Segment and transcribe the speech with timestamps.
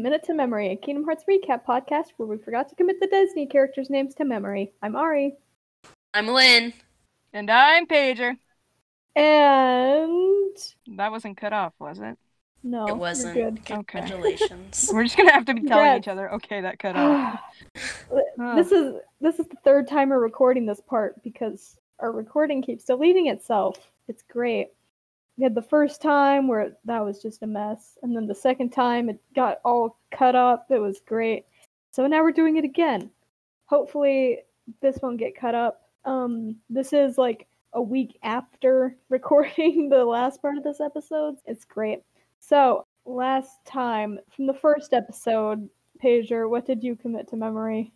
[0.00, 3.06] Commit It to Memory, a Kingdom Hearts recap podcast where we forgot to commit the
[3.06, 4.72] Disney characters' names to memory.
[4.80, 5.34] I'm Ari.
[6.14, 6.72] I'm Lynn.
[7.34, 8.38] And I'm Pager.
[9.14, 10.56] And
[10.96, 12.16] That wasn't cut off, was it?
[12.62, 13.34] no, it wasn't.
[13.34, 13.58] good.
[13.58, 13.74] Okay.
[13.84, 14.88] Congratulations.
[14.94, 16.06] We're just gonna have to be telling Congrats.
[16.06, 17.38] each other, okay, that cut off.
[18.56, 22.84] This is this is the third time we're recording this part because our recording keeps
[22.84, 23.76] deleting itself.
[24.08, 24.68] It's great.
[25.40, 28.74] We had the first time where that was just a mess, and then the second
[28.74, 30.66] time it got all cut up.
[30.68, 31.46] It was great.
[31.92, 33.10] So now we're doing it again.
[33.64, 34.40] Hopefully
[34.82, 35.88] this won't get cut up.
[36.04, 41.36] Um, this is like a week after recording the last part of this episode.
[41.46, 42.02] It's great.
[42.40, 45.70] So last time from the first episode,
[46.04, 47.94] Pager, what did you commit to memory?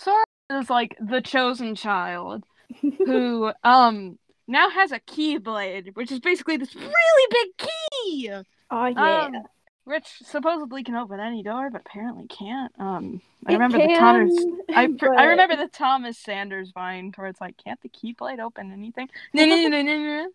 [0.00, 2.44] Sora is like the chosen child
[2.80, 8.30] who um now has a keyblade, which is basically this really big key.
[8.70, 9.24] Oh yeah.
[9.26, 9.42] Um,
[9.84, 12.72] which supposedly can open any door, but apparently can't.
[12.78, 14.44] Um, I It remember the Thomas.
[14.70, 18.72] I, fr- I remember the Thomas Sanders vine where it's like, can't the keyblade open
[18.72, 19.08] anything?
[19.32, 20.30] No, no, no, no, no, no.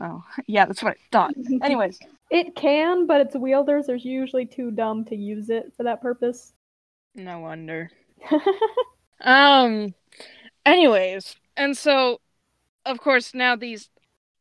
[0.00, 1.34] Oh, yeah, that's what I thought.
[1.62, 1.98] Anyways,
[2.30, 6.54] It can, but its wielders are usually too dumb to use it for that purpose.
[7.14, 7.90] no wonder.
[9.20, 9.94] Um.
[10.64, 12.20] Anyways, and so,
[12.88, 13.90] of course, now these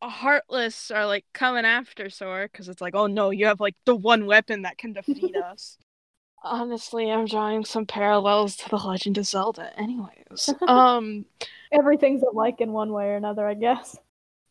[0.01, 3.95] heartless are like coming after Sora because it's like, oh no, you have like the
[3.95, 5.77] one weapon that can defeat us.
[6.43, 9.71] Honestly, I'm drawing some parallels to the Legend of Zelda.
[9.77, 11.25] Anyways, um,
[11.71, 13.97] Everything's alike in one way or another, I guess.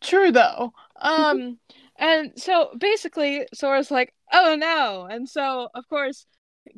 [0.01, 0.73] true though.
[0.99, 1.59] Um,
[1.97, 6.25] and so basically, Sora's like, oh no, and so of course,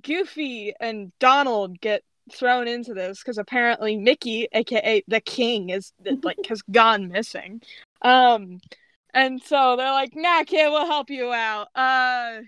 [0.01, 6.37] Goofy and Donald get thrown into this because apparently Mickey, aka the King, is like
[6.47, 7.61] has gone missing.
[8.01, 8.59] Um,
[9.13, 11.67] and so they're like, "Nah, kid, we'll help you out.
[11.75, 12.41] Uh,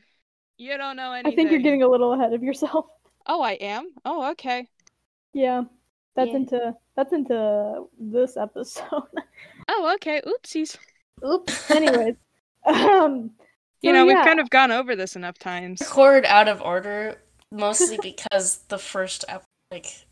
[0.58, 2.86] you don't know anything." I think you're getting a little ahead of yourself.
[3.28, 3.92] Oh, I am.
[4.04, 4.68] Oh, okay.
[5.32, 5.66] Yeah.
[6.16, 6.36] That's Yeah.
[6.38, 9.04] into that's into this episode.
[9.70, 10.22] Oh, okay.
[10.26, 10.76] Oopsies.
[11.24, 11.70] Oops.
[11.72, 12.16] Anyways.
[12.66, 13.30] um
[13.84, 14.16] You so know, yeah.
[14.16, 15.82] we've kind of gone over this enough times.
[15.82, 17.22] Record out of order,
[17.52, 20.06] mostly because the first ep- like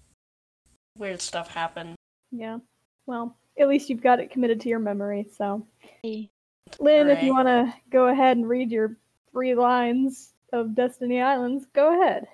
[0.98, 1.96] weird stuff happened.
[2.32, 2.60] Yeah.
[3.06, 5.66] Well, at least you've got it committed to your memory, so
[6.04, 8.96] Lynn, if you want to go ahead and read your
[9.32, 12.28] three lines of Destiny Islands, go ahead.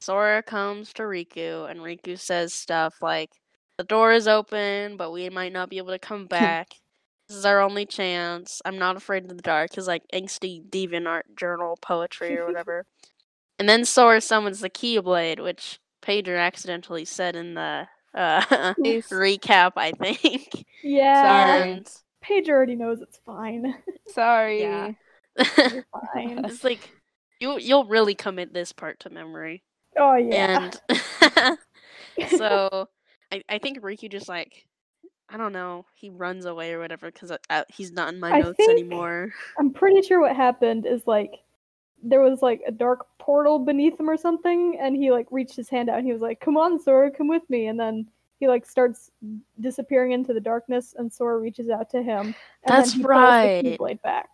[0.00, 3.30] Sora comes to Riku, and Riku says stuff like,
[3.78, 6.74] "The door is open, but we might not be able to come back.
[7.28, 8.60] this is our only chance.
[8.64, 12.84] I'm not afraid of the dark." Is like angsty deviant art journal poetry or whatever.
[13.58, 18.40] and then Sora summons the Keyblade, which Pager accidentally said in the uh,
[18.80, 20.64] recap, I think.
[20.82, 21.64] Yeah.
[21.64, 21.88] And
[22.20, 23.74] Paige already knows it's fine.
[24.08, 24.60] Sorry.
[24.60, 24.92] Yeah.
[25.38, 26.44] You're fine.
[26.44, 26.90] it's like
[27.40, 29.62] you you'll really commit this part to memory.
[29.98, 30.70] Oh yeah.
[30.90, 31.58] And
[32.36, 32.88] so
[33.30, 34.66] I, I think Riku just like
[35.28, 38.40] I don't know he runs away or whatever because uh, he's not in my I
[38.40, 39.30] notes anymore.
[39.58, 41.32] I'm pretty sure what happened is like
[42.08, 45.68] there was like a dark portal beneath him or something, and he like reached his
[45.68, 48.08] hand out and he was like, "Come on, Sora, come with me." And then
[48.38, 49.10] he like starts
[49.60, 52.26] disappearing into the darkness, and Sora reaches out to him.
[52.26, 52.34] And
[52.66, 53.62] That's then he right.
[53.62, 54.28] Pulls the Keyblade back.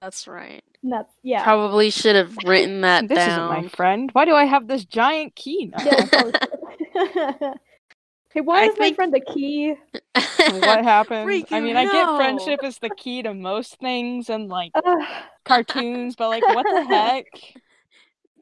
[0.00, 0.62] That's right.
[0.82, 1.42] And that's yeah.
[1.42, 3.62] Probably should have written that This isn't down.
[3.62, 4.10] my friend.
[4.12, 5.84] Why do I have this giant key now?
[5.84, 6.32] Yeah, I probably
[6.92, 7.54] should.
[8.36, 9.74] hey, why I is my friend the key?
[10.14, 11.46] what happened?
[11.50, 14.72] I Riku, mean, I get friendship is the key to most things and like
[15.44, 17.26] cartoons, but like, what the heck?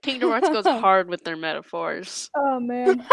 [0.03, 2.31] Kingdom Hearts goes hard with their metaphors.
[2.37, 3.07] oh man.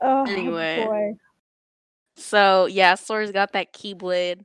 [0.00, 0.84] oh Anyway.
[0.84, 1.12] boy.
[2.16, 4.44] So yeah, Sora's got that Keyblade.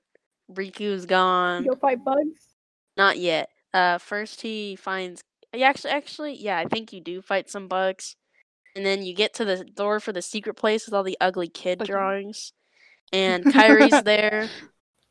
[0.51, 1.63] Riku's gone.
[1.63, 2.56] Go fight bugs.
[2.98, 3.50] Not yet.
[3.74, 5.24] Uh, first he finds.
[5.54, 8.16] Yeah, actually, actually, yeah, I think you do fight some bugs,
[8.76, 11.48] and then you get to the door for the secret place with all the ugly
[11.50, 11.92] kid Okay.
[11.92, 12.54] drawings,
[13.14, 14.50] and Kairi's there,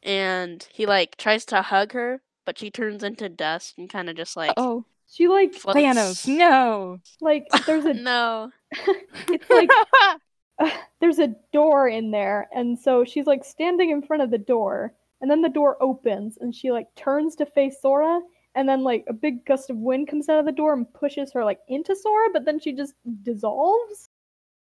[0.02, 4.16] and he like tries to hug her, but she turns into dust and kind of
[4.16, 5.76] just like oh, She like floats.
[5.76, 7.00] Thanos, no.
[7.20, 8.50] like there's a no.
[9.28, 9.70] it's like
[11.00, 14.94] there's a door in there and so she's like standing in front of the door
[15.20, 18.20] and then the door opens and she like turns to face Sora
[18.54, 21.32] and then like a big gust of wind comes out of the door and pushes
[21.32, 24.08] her like into Sora but then she just dissolves.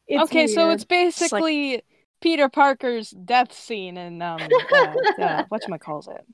[0.07, 0.75] It's okay, so weird.
[0.75, 1.83] it's basically
[2.21, 4.39] Peter Parker's death scene in um,
[4.73, 6.25] uh, uh, what calls it,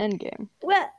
[0.00, 0.48] Endgame.
[0.62, 0.90] well,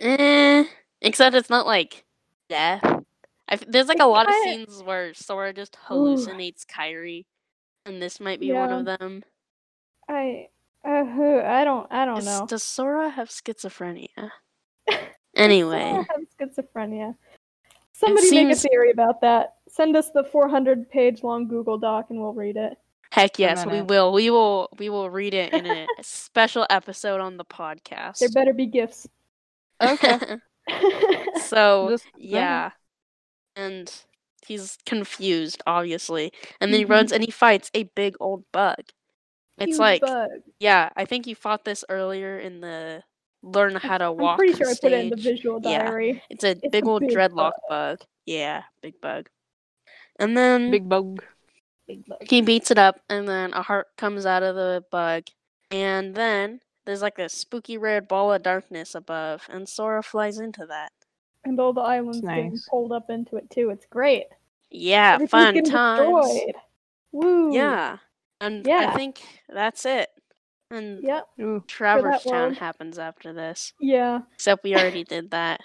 [0.00, 0.64] Eh,
[1.00, 2.04] except it's not like
[2.48, 2.80] death.
[2.84, 5.94] I f there's like a lot of kinda- scenes where Sora just Ooh.
[5.94, 7.26] hallucinates Kairi,
[7.84, 9.22] and this might be one of them.
[10.08, 10.48] I
[10.84, 11.04] uh,
[11.44, 12.46] I don't I don't Is- know.
[12.48, 14.30] Does Sora have schizophrenia?
[14.88, 14.98] Does
[15.36, 17.14] Anyway, Sora have schizophrenia.
[17.92, 19.54] Somebody seems- make a theory about that.
[19.68, 22.78] Send us the 400 page long Google Doc and we'll read it.
[23.10, 24.12] Heck yes, we will.
[24.12, 24.68] We will.
[24.78, 28.18] We will read it in a special episode on the podcast.
[28.18, 29.06] There better be gifts.
[29.80, 30.18] Okay.
[31.42, 32.70] so Just- yeah,
[33.54, 33.92] and
[34.46, 36.90] he's confused, obviously, and then he Mhm.
[36.90, 38.80] runs and he fights a big old bug.
[39.58, 40.28] It's Huge like, bug.
[40.58, 43.02] yeah, I think you fought this earlier in the
[43.46, 44.32] learn how to walk.
[44.32, 45.36] I'm pretty sure I put it in the stage.
[45.36, 45.84] visual Yeah.
[45.84, 46.22] diary.
[46.30, 48.00] It's a It's big a old big dreadlock bug.
[48.26, 49.28] Yeah, big bug.
[50.18, 51.22] And then Big bug.
[51.86, 52.18] Big bug.
[52.28, 55.24] he beats it up, and then a heart comes out of the bug,
[55.70, 60.66] and then there's like a spooky red ball of darkness above, and Sora flies into
[60.66, 60.90] that.
[61.44, 63.70] And all the islands getting pulled up into it too.
[63.70, 64.26] It's great.
[64.70, 66.26] Yeah, Everything's fun getting times.
[66.32, 66.54] destroyed.
[67.12, 67.54] Woo.
[67.54, 67.98] Yeah,
[68.40, 70.08] and I think that's it.
[70.70, 71.28] And Yep.
[71.40, 71.64] Ooh.
[71.66, 72.56] Traverse Town world.
[72.56, 74.20] happens after this, Yeah.
[74.34, 75.60] except we already did that.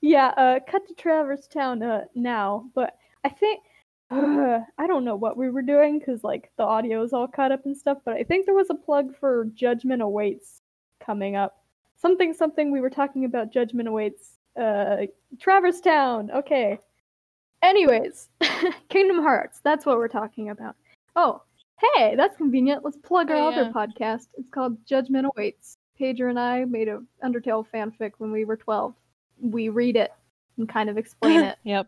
[0.00, 0.28] Yeah.
[0.36, 3.62] Uh, cut to Traverse Town uh, now, but I think
[4.10, 7.52] uh, I don't know what we were doing because like the audio is all cut
[7.52, 7.98] up and stuff.
[8.04, 10.62] But I think there was a plug for Judgment Awaits
[11.04, 11.56] coming up.
[11.96, 14.38] Something something we were talking about Judgment Awaits.
[14.60, 15.06] Uh,
[15.38, 16.30] Traverse Town.
[16.30, 16.78] Okay.
[17.62, 18.28] Anyways,
[18.88, 19.60] Kingdom Hearts.
[19.62, 20.74] That's what we're talking about.
[21.14, 21.42] Oh,
[21.94, 22.84] hey, that's convenient.
[22.84, 23.72] Let's plug our Oh, other yeah.
[23.72, 24.28] podcast.
[24.36, 25.76] It's called Judgment Awaits.
[26.00, 28.94] Pager and I made a Undertale fanfic when we were 12.
[29.40, 30.12] We read it
[30.56, 31.58] and kind of explain it.
[31.64, 31.86] Yep.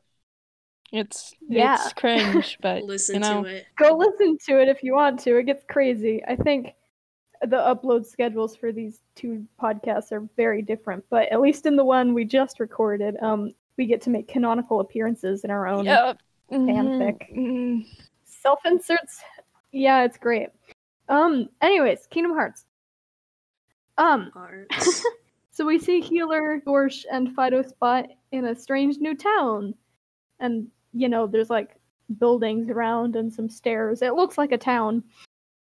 [0.93, 1.75] It's Yeah.
[1.82, 3.67] it's cringe, but Listen you know, to it.
[3.76, 5.37] Go listen to it if you want to.
[5.38, 6.23] It gets crazy.
[6.26, 6.75] I think
[7.43, 11.85] the upload schedules for these two podcasts are very different, but at least in the
[11.85, 16.19] one we just recorded, um, we get to make canonical appearances in our own Yep.
[16.52, 17.35] fanfic.
[17.35, 17.87] Mhm.
[18.25, 19.23] self inserts.
[19.75, 20.50] Yeah, it's great.
[21.09, 22.65] Um, anyways, Kingdom Hearts.
[23.99, 25.05] Um, Hearts.
[25.50, 29.75] so we see Healer, Gorsh, and Fido Spot in a strange new town.
[30.38, 31.75] And, you know, there's like
[32.21, 34.00] buildings around and some stairs.
[34.00, 35.03] It looks like a town.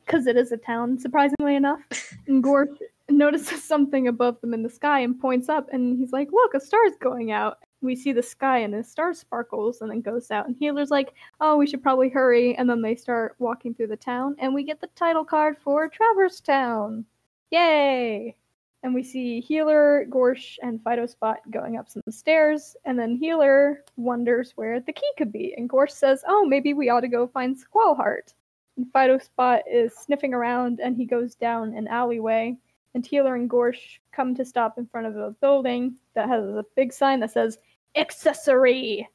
[0.06, 1.80] Because it is a town, surprisingly enough.
[2.28, 2.78] And Gorsh
[3.10, 6.60] notices something above them in the sky and points up and he's like, Look, a
[6.60, 7.58] star's going out.
[7.84, 10.48] We see the sky and the star sparkles and then goes out.
[10.48, 12.56] And Healer's like, Oh, we should probably hurry.
[12.56, 15.88] And then they start walking through the town and we get the title card for
[15.88, 17.06] Traverse Town.
[17.52, 18.36] Yay!
[18.84, 23.84] and we see Healer, Gorsh, and Fido Spot going up some stairs, and then Healer
[23.96, 27.28] wonders where the key could be, and Gorsh says, "Oh, maybe we ought to go
[27.28, 28.34] find Squallheart."
[28.76, 32.58] And Fido Spot is sniffing around, and he goes down an alleyway,
[32.94, 36.66] and Healer and Gorsh come to stop in front of a building that has a
[36.76, 37.58] big sign that says
[37.96, 39.08] "Accessory."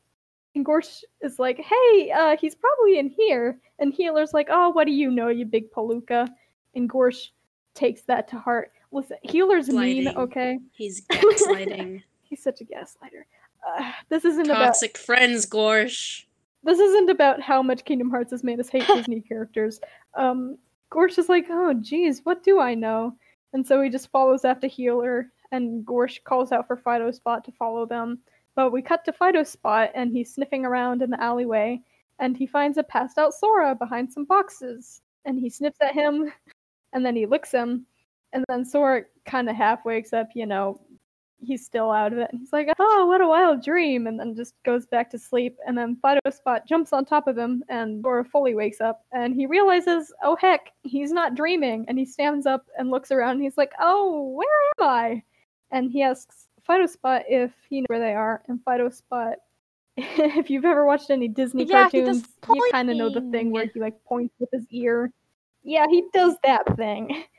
[0.55, 4.87] And Gorsh is like, "Hey, uh, he's probably in here," and Healer's like, "Oh, what
[4.87, 6.29] do you know, you big palooka?"
[6.75, 7.29] And Gorsh
[7.75, 8.73] takes that to heart.
[8.91, 10.59] Listen, healer's mean, okay?
[10.73, 12.03] He's gaslighting.
[12.23, 13.25] He's such a gaslighter.
[13.67, 16.25] Uh, this isn't about Toxic friends, Gorsh.
[16.63, 19.81] this isn't about how much Kingdom Hearts has made us hate Disney characters.
[20.15, 20.59] Um,
[20.91, 23.15] Gorsh is like, oh, geez, what do I know?
[23.53, 27.53] And so he just follows after Healer, and Gorsh calls out for Fido Spot to
[27.53, 28.19] follow them.
[28.59, 31.81] But we cut to Fido Spot, and he's sniffing around in the alleyway,
[32.19, 35.01] and he finds a passed out Sora behind some boxes.
[35.25, 36.33] And he sniffs at him,
[36.93, 37.87] and then he licks him,
[38.33, 40.81] and then Sora kind of half wakes up, you know,
[41.39, 42.31] he's still out of it.
[42.33, 44.09] And he's like, oh, what a wild dream.
[44.09, 45.57] And then just goes back to sleep.
[45.65, 49.05] And then Fido Spot jumps on top of him, and Sora fully wakes up.
[49.13, 51.85] And he realizes, oh, heck, he's not dreaming.
[51.87, 53.37] And he stands up and looks around.
[53.37, 54.49] And he's like, oh, where
[54.81, 55.23] am I?
[55.71, 56.48] And he asks
[56.87, 58.43] Spot if you know where they are.
[58.49, 59.35] And Fido Spot,
[59.97, 63.67] if you've ever watched any Disney Yeah, cartoons, you kind of know the thing where
[63.67, 65.13] he like points with his ear.
[65.63, 67.25] Yeah, he does that thing.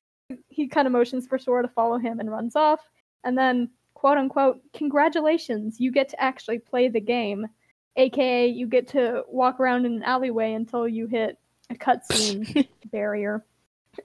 [0.47, 2.81] He kind of motions for Sora to follow him and runs off.
[3.23, 7.47] And then, quote unquote, congratulations, you get to actually play the game.
[7.95, 11.39] AKA, you get to walk around in an alleyway until you hit
[11.71, 13.43] a cutscene barrier.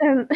[0.00, 0.30] And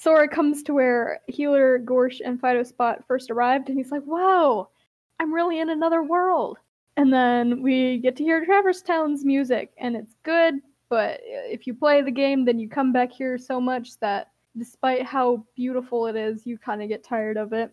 [0.00, 4.70] Sora comes to where Healer, Gorsh, and Fido Spot first arrived, and he's like, wow,
[5.18, 6.56] I'm really in another world.
[6.96, 10.54] And then we get to hear Traverse Town's music, and it's good,
[10.88, 15.04] but if you play the game, then you come back here so much that despite
[15.04, 17.70] how beautiful it is, you kind of get tired of it.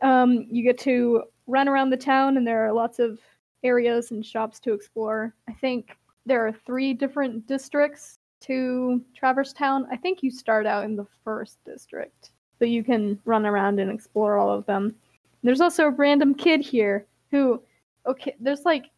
[0.00, 3.18] Um, you get to run around the town, and there are lots of
[3.64, 5.34] areas and shops to explore.
[5.48, 9.86] I think there are three different districts to Traverse Town.
[9.90, 13.90] I think you start out in the first district, but you can run around and
[13.90, 14.94] explore all of them.
[15.42, 17.62] There's also a random kid here who,
[18.06, 18.90] okay, there's like,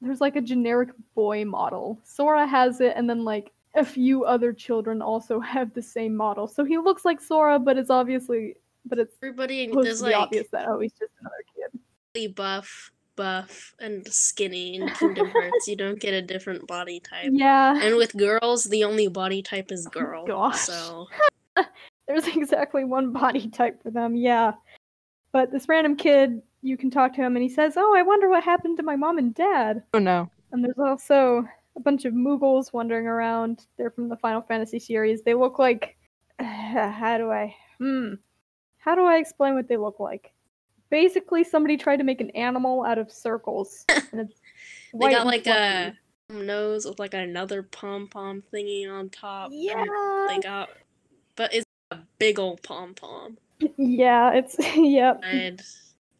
[0.00, 1.98] there's like a generic boy model.
[2.04, 6.46] Sora has it, and then like a few other children also have the same model.
[6.46, 10.66] So he looks like Sora, but it's obviously, but it's Everybody, there's like obvious that
[10.68, 11.44] oh, he's just another
[12.14, 12.34] kid.
[12.34, 15.68] buff, buff, and skinny in Kingdom Hearts.
[15.68, 17.30] You don't get a different body type.
[17.32, 20.24] Yeah, And with girls, the only body type is girl.
[20.24, 20.60] gosh.
[20.60, 21.06] So
[22.06, 24.16] there's exactly one body type for them.
[24.16, 24.52] Yeah,
[25.32, 28.28] but this random kid, you can talk to him, and he says, "Oh, I wonder
[28.30, 30.30] what happened to my mom and dad." Oh no.
[30.52, 31.46] And there's also
[31.76, 33.66] a bunch of Moogles wandering around.
[33.76, 35.22] They're from the Final Fantasy series.
[35.22, 35.96] They look like
[36.38, 38.14] how do I hmm
[38.78, 40.32] how do I explain what they look like?
[40.90, 45.94] Basically, somebody tried to make an animal out of circles, they got like fluffy.
[46.30, 49.50] a nose with like another pom pom thingy on top.
[49.52, 49.84] yeah
[50.28, 50.70] They got,
[51.36, 53.38] but it's a big old pom pom.
[53.76, 55.60] yeah it's yep And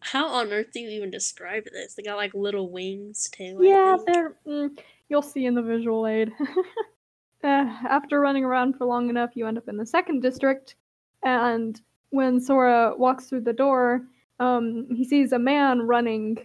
[0.01, 1.95] how on earth do you even describe this?
[1.95, 3.59] They got like little wings too.
[3.61, 4.37] Yeah, they're.
[4.47, 6.33] Mm, you'll see in the visual aid.
[7.45, 10.77] uh, after running around for long enough, you end up in the second district,
[11.25, 14.03] and when Sora walks through the door,
[14.41, 16.39] um, he sees a man running,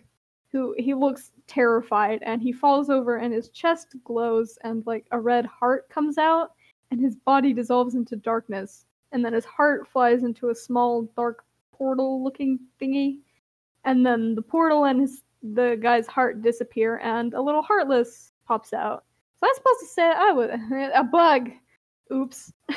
[0.51, 5.19] who he looks terrified, and he falls over, and his chest glows, and like a
[5.19, 6.51] red heart comes out,
[6.91, 11.45] and his body dissolves into darkness, and then his heart flies into a small dark
[11.71, 13.19] portal-looking thingy,
[13.85, 18.71] and then the portal and his the guy's heart disappear and a little heartless pops
[18.73, 19.03] out.
[19.39, 20.49] So I'm supposed to say I was
[20.95, 21.51] a bug.
[22.11, 22.53] Oops.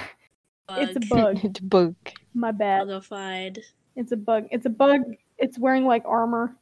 [0.68, 1.44] It's a bug.
[1.44, 1.94] it's a bug.
[2.34, 2.88] My bad.
[2.88, 3.60] Bugified.
[3.96, 4.46] It's a bug.
[4.50, 5.02] It's a bug.
[5.38, 6.54] It's wearing like armor.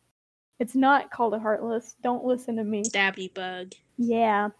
[0.60, 1.96] It's not called a heartless.
[2.02, 2.84] Don't listen to me.
[2.84, 3.72] Stabby bug.
[3.98, 4.50] Yeah.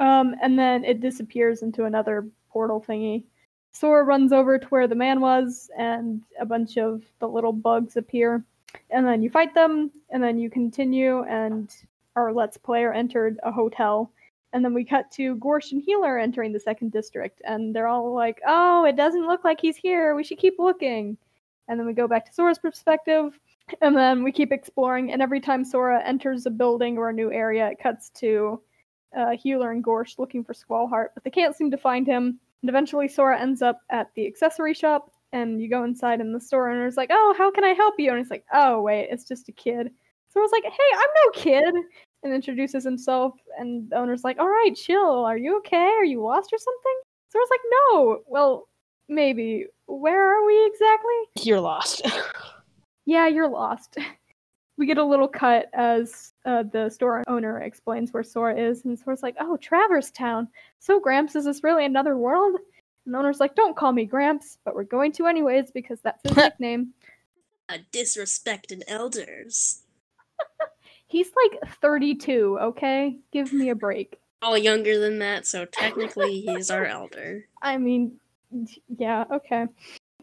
[0.00, 3.24] Um, and then it disappears into another portal thingy.
[3.72, 7.96] Sora runs over to where the man was, and a bunch of the little bugs
[7.96, 8.44] appear.
[8.90, 11.74] And then you fight them, and then you continue, and
[12.16, 14.10] our Let's Player entered a hotel.
[14.52, 18.14] And then we cut to Gorsh and Healer entering the second district, and they're all
[18.14, 20.14] like, oh, it doesn't look like he's here.
[20.14, 21.16] We should keep looking.
[21.68, 23.38] And then we go back to Sora's perspective,
[23.80, 25.12] and then we keep exploring.
[25.12, 28.60] And every time Sora enters a building or a new area, it cuts to
[29.16, 32.38] uh, Healer and Gorsh looking for Squallheart, but they can't seem to find him.
[32.62, 36.40] And eventually, Sora ends up at the accessory shop, and you go inside, and the
[36.40, 39.24] store owner's like, "Oh, how can I help you?" And he's like, "Oh, wait, it's
[39.26, 39.90] just a kid."
[40.28, 41.74] Sora's like, "Hey, I'm no kid,"
[42.22, 43.34] and introduces himself.
[43.58, 45.24] And the owner's like, "All right, chill.
[45.24, 45.76] Are you okay?
[45.76, 48.22] Are you lost or something?" Sora's like, "No.
[48.26, 48.68] Well,
[49.08, 49.66] maybe.
[49.86, 52.02] Where are we exactly?" You're lost.
[53.06, 53.96] yeah, you're lost.
[54.76, 58.98] We get a little cut as uh, the store owner explains where Sora is, and
[58.98, 60.48] Sora's like, "Oh, Traverse Town.
[60.80, 62.56] So, Gramps, is this really another world?"
[63.06, 66.20] And the owner's like, "Don't call me Gramps, but we're going to anyways because that's
[66.24, 66.92] his nickname."
[67.68, 69.82] Uh, disrespected elders.
[71.06, 72.58] He's like 32.
[72.60, 74.18] Okay, give me a break.
[74.42, 77.46] All younger than that, so technically he's our elder.
[77.62, 78.18] I mean,
[78.98, 79.66] yeah, okay.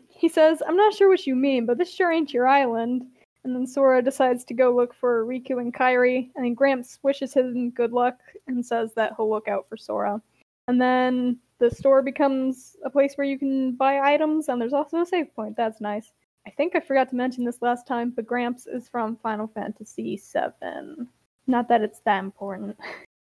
[0.07, 3.05] He says, "I'm not sure what you mean, but this sure ain't your island."
[3.43, 7.33] And then Sora decides to go look for Riku and Kairi, and then Gramps wishes
[7.33, 10.21] him good luck and says that he'll look out for Sora.
[10.67, 15.01] And then the store becomes a place where you can buy items, and there's also
[15.01, 15.57] a save point.
[15.57, 16.11] That's nice.
[16.45, 20.21] I think I forgot to mention this last time, but Gramps is from Final Fantasy
[20.33, 21.07] VII.
[21.47, 22.77] Not that it's that important.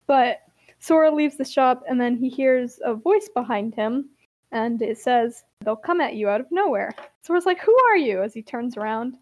[0.08, 0.42] But
[0.78, 4.08] Sora leaves the shop, and then he hears a voice behind him,
[4.52, 6.94] and it says, They'll come at you out of nowhere.
[7.22, 8.22] Sora's like, Who are you?
[8.22, 9.16] as he turns around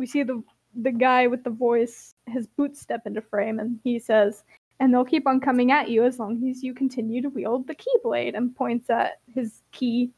[0.00, 0.42] we see the
[0.82, 4.44] the guy with the voice his boots step into frame and he says
[4.78, 7.74] and they'll keep on coming at you as long as you continue to wield the
[7.74, 10.10] keyblade and points at his key.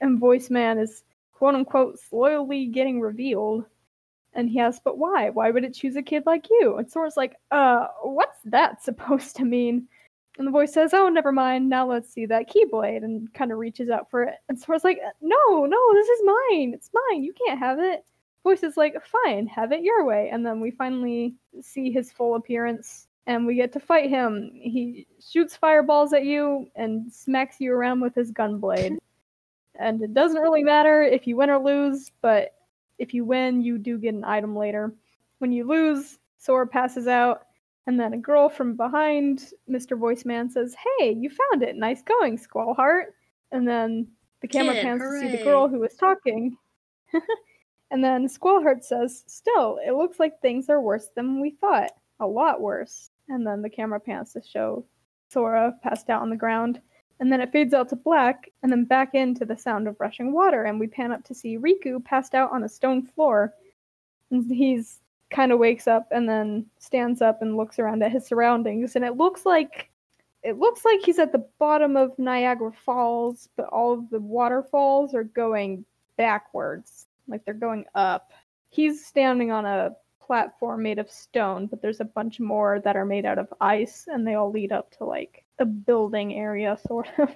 [0.00, 3.66] And voice man is quote unquote slowly getting revealed.
[4.32, 5.30] And he asks but why?
[5.30, 6.76] Why would it choose a kid like you?
[6.78, 9.86] And sora's like uh what's that supposed to mean
[10.40, 13.58] and the voice says oh never mind now let's see that keyblade and kind of
[13.58, 17.32] reaches out for it and sora's like no no this is mine it's mine you
[17.46, 18.04] can't have it
[18.42, 20.30] voice is like, fine, have it your way.
[20.32, 24.50] And then we finally see his full appearance and we get to fight him.
[24.54, 28.96] He shoots fireballs at you and smacks you around with his gunblade.
[29.78, 32.54] and it doesn't really matter if you win or lose, but
[32.98, 34.92] if you win, you do get an item later.
[35.38, 37.46] When you lose, Sora passes out,
[37.86, 39.98] and then a girl from behind Mr.
[39.98, 41.76] Voice Man says, Hey, you found it.
[41.76, 43.06] Nice going, Squallheart.
[43.52, 44.08] And then
[44.42, 46.56] the camera Kid, pans to see the girl who was talking.
[47.90, 51.90] And then Squallheart says, Still, it looks like things are worse than we thought.
[52.20, 53.10] A lot worse.
[53.28, 54.84] And then the camera pans to show
[55.28, 56.80] Sora passed out on the ground.
[57.18, 60.32] And then it fades out to black, and then back into the sound of rushing
[60.32, 60.64] water.
[60.64, 63.52] And we pan up to see Riku passed out on a stone floor.
[64.30, 68.26] And he's kind of wakes up and then stands up and looks around at his
[68.26, 68.96] surroundings.
[68.96, 69.90] And it looks like
[70.42, 75.14] it looks like he's at the bottom of Niagara Falls, but all of the waterfalls
[75.14, 75.84] are going
[76.16, 78.32] backwards like they're going up.
[78.68, 83.04] He's standing on a platform made of stone, but there's a bunch more that are
[83.04, 87.08] made out of ice, and they all lead up to like a building area, sort
[87.18, 87.34] of.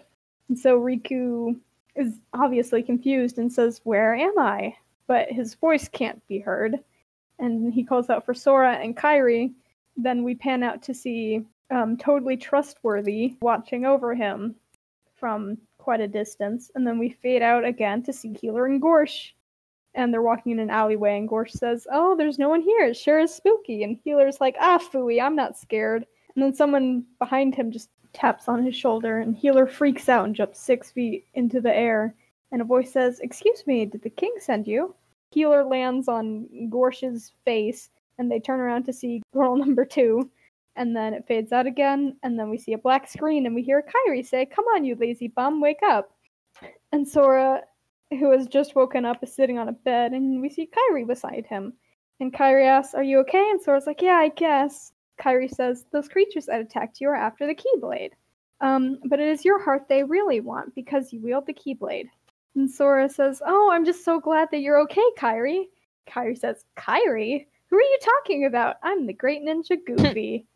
[0.49, 1.59] And so Riku
[1.97, 4.75] is obviously confused and says, Where am I?
[5.07, 6.79] But his voice can't be heard.
[7.39, 9.53] And he calls out for Sora and Kairi.
[9.97, 14.55] Then we pan out to see um, totally trustworthy watching over him
[15.15, 16.71] from quite a distance.
[16.75, 19.33] And then we fade out again to see Healer and Gorsh.
[19.95, 22.87] And they're walking in an alleyway, and Gorsh says, Oh, there's no one here.
[22.87, 23.85] It sure is spooky.
[23.85, 26.05] And Healer's like, Ah, fooey, I'm not scared.
[26.35, 30.35] And then someone behind him just taps on his shoulder, and Healer freaks out and
[30.35, 32.15] jumps six feet into the air.
[32.51, 34.95] And a voice says, Excuse me, did the king send you?
[35.35, 40.31] Healer lands on Gorsh's face, and they turn around to see girl number two.
[40.77, 43.63] And then it fades out again, and then we see a black screen, and we
[43.63, 46.13] hear Kairi say, Come on, you lazy bum, wake up.
[46.93, 47.63] And Sora,
[48.11, 51.47] who has just woken up, is sitting on a bed, and we see Kairi beside
[51.47, 51.75] him.
[52.21, 53.51] And Kairi asks, Are you okay?
[53.51, 54.93] And Sora's like, Yeah, I guess.
[55.21, 58.13] Kairi says, Those creatures that attacked you are after the Keyblade.
[58.61, 62.09] Um, but it is your heart they really want because you wield the Keyblade.
[62.55, 65.65] And Sora says, Oh, I'm just so glad that you're okay, Kairi.
[66.09, 67.47] Kairi says, Kairi?
[67.71, 68.77] Who are you talking about?
[68.83, 70.47] I'm the great ninja Goofy.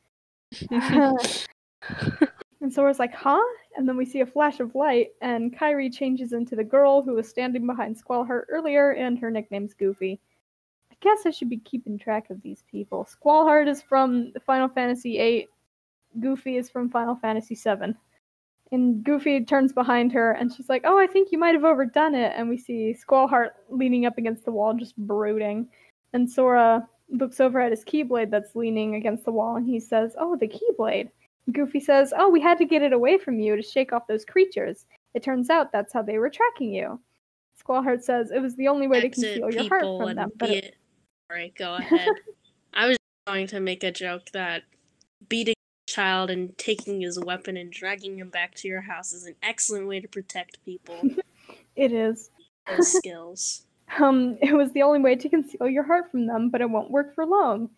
[2.60, 3.42] and Sora's like, Huh?
[3.76, 7.14] And then we see a flash of light, and Kairi changes into the girl who
[7.14, 10.20] was standing behind Squallheart earlier, and her nickname's Goofy
[10.90, 13.06] I guess I should be keeping track of these people.
[13.06, 15.48] Squallheart is from Final Fantasy VIII.
[16.20, 17.94] Goofy is from Final Fantasy VII.
[18.70, 22.14] And Goofy turns behind her and she's like, Oh, I think you might have overdone
[22.14, 22.32] it.
[22.36, 25.68] And we see Squallheart leaning up against the wall, just brooding.
[26.12, 30.14] And Sora looks over at his Keyblade that's leaning against the wall and he says,
[30.18, 31.08] Oh, the Keyblade.
[31.52, 34.24] Goofy says, Oh, we had to get it away from you to shake off those
[34.24, 34.84] creatures.
[35.14, 37.00] It turns out that's how they were tracking you.
[37.62, 40.30] Squallheart says it was the only way to conceal your heart from them.
[40.36, 40.76] But it, it.
[41.30, 42.08] Alright, go ahead.
[42.74, 44.64] I was going to make a joke that
[45.28, 45.54] beating
[45.98, 49.88] child and taking his weapon and dragging him back to your house is an excellent
[49.88, 50.94] way to protect people.
[51.76, 52.30] it is.
[52.68, 53.64] Those skills.
[53.98, 56.90] Um, it was the only way to conceal your heart from them, but it won't
[56.90, 57.70] work for long.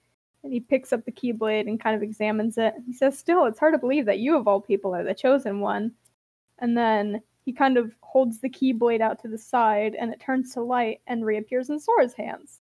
[0.42, 2.74] And he picks up the Keyblade and kind of examines it.
[2.85, 5.61] He says, Still, it's hard to believe that you, of all people, are the chosen
[5.61, 5.92] one.
[6.59, 10.52] And then he kind of holds the Keyblade out to the side, and it turns
[10.54, 12.59] to light and reappears in Sora's hands.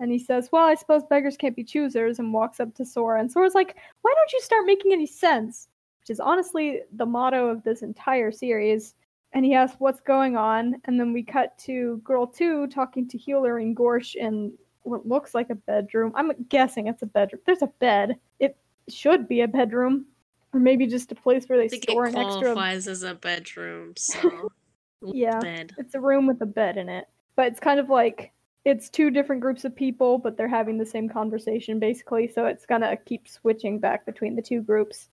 [0.00, 3.20] And he says, Well, I suppose beggars can't be choosers, and walks up to Sora.
[3.20, 5.68] And Sora's like, Why don't you start making any sense?
[6.00, 8.94] Which is honestly the motto of this entire series.
[9.32, 10.80] And he asks, What's going on?
[10.84, 15.34] And then we cut to Girl 2 talking to Healer and Gorsh in what looks
[15.34, 16.12] like a bedroom.
[16.14, 17.40] I'm guessing it's a bedroom.
[17.46, 18.16] There's a bed.
[18.38, 18.56] It
[18.88, 20.06] should be a bedroom.
[20.52, 22.40] Or maybe just a place where they store an extra.
[22.54, 24.50] qualifies as a bedroom, so
[25.02, 25.40] Yeah.
[25.40, 25.74] bed.
[25.76, 27.06] It's a room with a bed in it.
[27.36, 28.32] But it's kind of like
[28.68, 32.66] it's two different groups of people, but they're having the same conversation basically, so it's
[32.66, 35.08] gonna keep switching back between the two groups.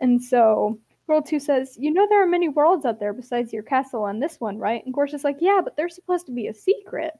[0.00, 3.62] And so World 2 says, You know there are many worlds out there besides your
[3.62, 4.84] castle and this one, right?
[4.84, 7.14] And Gorsh is like, Yeah, but they're supposed to be a secret.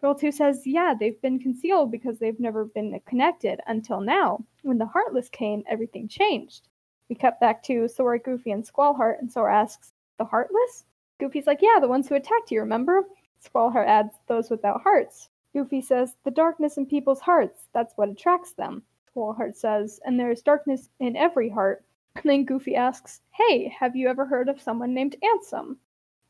[0.00, 4.42] Girl 2 says, Yeah, they've been concealed because they've never been connected until now.
[4.62, 6.68] When the Heartless came, everything changed.
[7.10, 10.84] We cut back to Sora, Goofy, and Squallheart, and Sora asks, The Heartless?
[11.20, 13.02] Goofy's like, Yeah, the ones who attacked you, remember?
[13.44, 15.28] Squallheart adds, Those without hearts.
[15.52, 18.82] Goofy says, The darkness in people's hearts, that's what attracts them.
[19.14, 21.84] Squallheart says, And there is darkness in every heart.
[22.16, 25.76] And then Goofy asks, Hey, have you ever heard of someone named Ansem?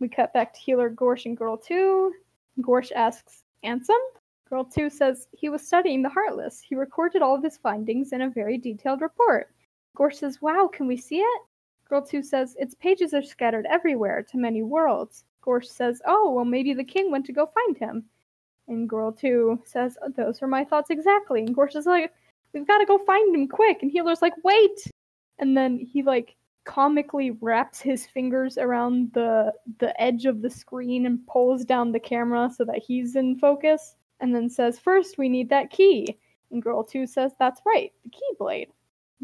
[0.00, 2.12] We cut back to Healer Gorsh and Girl 2.
[2.61, 4.00] Gorsh asks, Ansem?
[4.50, 6.61] Girl 2 says, He was studying the Heartless.
[6.61, 9.55] He recorded all of his findings in a very detailed report.
[9.96, 11.42] Gorsh says, Wow, can we see it?
[11.88, 15.24] Girl 2 says, Its pages are scattered everywhere to many worlds.
[15.44, 18.04] Gorsh says, Oh, well, maybe the king went to go find him.
[18.68, 21.40] And Girl 2 says, Those are my thoughts exactly.
[21.40, 22.12] And Gorsh is like,
[22.52, 23.83] We've got to go find him quick.
[23.83, 24.90] And Healer's like, Wait!
[25.38, 31.04] And then he, like, comically wraps his fingers around the the edge of the screen
[31.04, 35.28] and pulls down the camera so that he's in focus and then says first we
[35.28, 36.18] need that key
[36.50, 38.68] and girl 2 says that's right the keyblade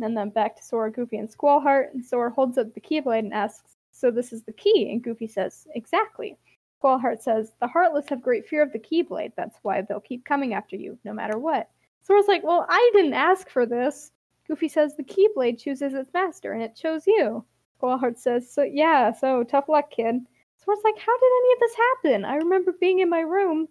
[0.02, 3.35] and then back to Sora, Goofy, and Squallheart, and Sora holds up the Keyblade and
[3.35, 4.90] asks, So this is the key?
[4.90, 6.38] And Goofy says, Exactly.
[6.82, 9.32] Squallheart says, The Heartless have great fear of the Keyblade.
[9.36, 11.68] That's why they'll keep coming after you, no matter what.
[12.02, 14.12] Sora's like, Well, I didn't ask for this.
[14.48, 17.44] Goofy says, The Keyblade chooses its master, and it chose you.
[17.80, 20.16] Squallheart says, So yeah, so tough luck, kid.
[20.56, 22.24] Sora's like, How did any of this happen?
[22.24, 23.68] I remember being in my room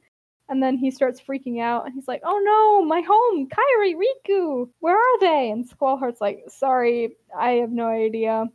[0.48, 4.70] and then he starts freaking out and he's like, Oh no, my home, Kairi, Riku,
[4.80, 5.50] where are they?
[5.50, 8.46] And Squallheart's like, Sorry, I have no idea.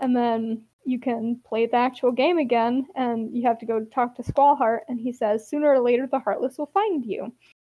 [0.00, 4.16] And then you can play the actual game again and you have to go talk
[4.16, 7.30] to Squallheart and he says, Sooner or later the Heartless will find you.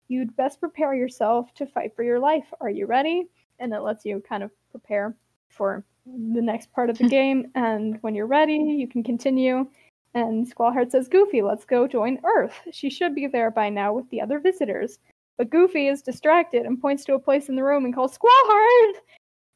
[0.07, 2.45] You'd best prepare yourself to fight for your life.
[2.61, 3.27] Are you ready?
[3.59, 5.17] And it lets you kind of prepare
[5.49, 7.51] for the next part of the game.
[7.57, 9.67] And when you're ready, you can continue.
[10.15, 12.61] And Squallheart says, Goofy, let's go join Earth.
[12.71, 15.01] She should be there by now with the other visitors.
[15.37, 19.01] But Goofy is distracted and points to a place in the room and calls Squallheart!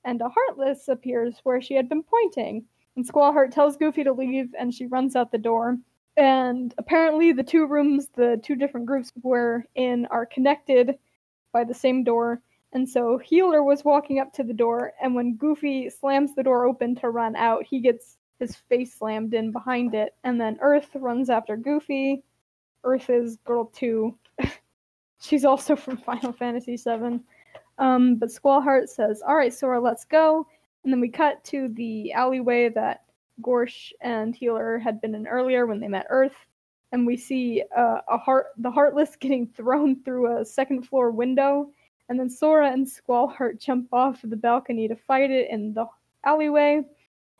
[0.04, 2.64] And a Heartless appears where she had been pointing.
[2.96, 5.78] And Squallheart tells Goofy to leave, and she runs out the door.
[6.16, 10.98] And apparently, the two rooms the two different groups were in are connected
[11.52, 12.40] by the same door.
[12.72, 16.66] And so Healer was walking up to the door, and when Goofy slams the door
[16.66, 20.14] open to run out, he gets his face slammed in behind it.
[20.24, 22.22] And then Earth runs after Goofy.
[22.82, 24.18] Earth is girl two.
[25.20, 27.20] She's also from Final Fantasy VII.
[27.78, 30.46] Um, but Squallheart says, All right, Sora, let's go.
[30.84, 33.04] And then we cut to the alleyway that
[33.42, 36.36] Gorsh and Healer had been in earlier when they met Earth.
[36.92, 41.70] And we see uh, a heart, the Heartless getting thrown through a second floor window.
[42.08, 45.86] And then Sora and Squallheart jump off the balcony to fight it in the
[46.24, 46.76] alleyway.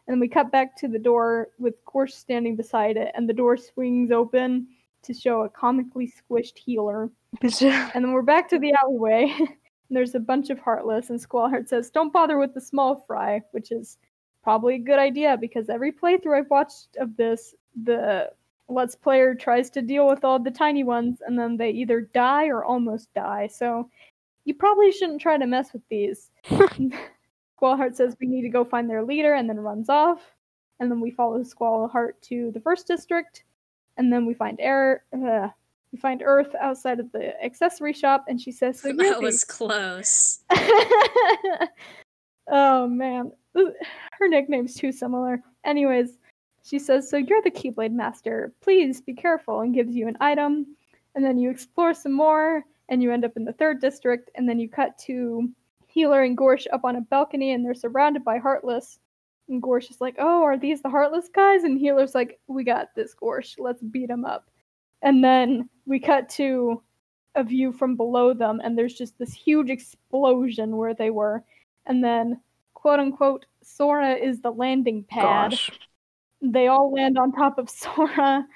[0.07, 3.33] And then we cut back to the door with Gorsh standing beside it, and the
[3.33, 4.67] door swings open
[5.03, 7.11] to show a comically squished healer.
[7.43, 9.35] and then we're back to the alleyway.
[9.91, 13.71] There's a bunch of Heartless, and Squallheart says, Don't bother with the small fry, which
[13.71, 13.99] is
[14.43, 18.31] probably a good idea because every playthrough I've watched of this, the
[18.69, 22.47] Let's Player tries to deal with all the tiny ones, and then they either die
[22.47, 23.47] or almost die.
[23.47, 23.91] So
[24.45, 26.31] you probably shouldn't try to mess with these.
[26.45, 30.21] Squallheart says we need to go find their leader and then runs off.
[30.81, 33.45] And then we follow Squallheart to the first district.
[33.97, 35.05] And then we find Air
[35.95, 40.41] we find Earth outside of the accessory shop and she says so that was close.
[42.49, 43.31] oh man.
[43.55, 45.41] Her nickname's too similar.
[45.65, 46.19] Anyways,
[46.65, 48.53] she says, So you're the Keyblade Master.
[48.61, 50.67] Please be careful and gives you an item.
[51.15, 54.47] And then you explore some more and you end up in the third district, and
[54.47, 55.49] then you cut to
[55.87, 58.99] Healer and Gorsh up on a balcony and they're surrounded by Heartless.
[59.49, 61.63] And Gorsh is like, Oh, are these the Heartless guys?
[61.63, 63.55] And Healer's like, We got this, Gorsh.
[63.59, 64.51] Let's beat them up.
[65.05, 66.83] And then we cut to
[67.35, 71.45] a view from below them, and there's just this huge explosion where they were.
[71.87, 72.41] And then,
[72.73, 75.51] quote unquote, Sora is the landing pad.
[75.51, 75.71] Gosh.
[76.41, 78.47] They all land on top of Sora,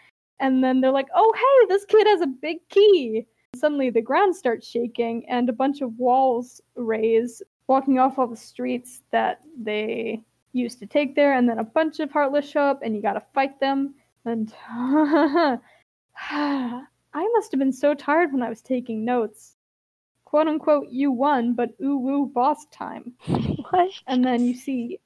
[0.41, 3.27] and then they're like, oh, hey, this kid has a big key.
[3.55, 8.37] Suddenly, the ground starts shaking, and a bunch of walls raise, blocking off all the
[8.37, 11.35] streets that they used to take there.
[11.35, 13.95] And then a bunch of Heartless show up, and you gotta fight them.
[14.25, 14.53] And
[16.31, 16.83] I
[17.33, 19.57] must have been so tired when I was taking notes.
[20.25, 23.15] Quote unquote, you won, but ooh woo boss time.
[23.71, 23.91] what?
[24.07, 24.99] And then you see.